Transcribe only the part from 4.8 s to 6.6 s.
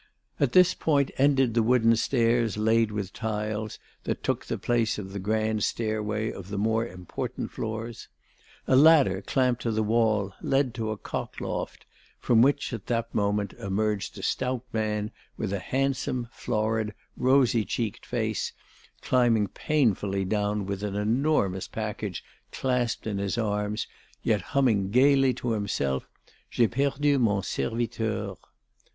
of the grand stairway of the